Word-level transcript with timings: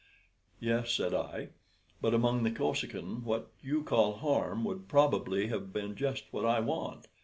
"Yes," 0.59 0.91
said 0.93 1.13
I; 1.13 1.49
"but 2.01 2.15
among 2.15 2.41
the 2.41 2.49
Kosekin 2.49 3.21
what 3.23 3.51
you 3.61 3.83
call 3.83 4.13
harm 4.13 4.63
would 4.65 4.87
probably 4.87 5.49
have 5.49 5.71
been 5.71 5.93
just 5.95 6.23
what 6.31 6.43
I 6.43 6.59
want. 6.59 7.05